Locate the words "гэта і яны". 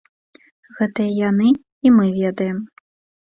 0.77-1.49